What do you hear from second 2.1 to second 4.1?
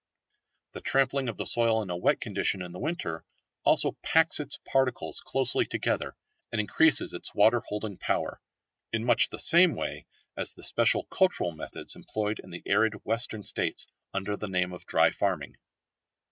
condition in the winter also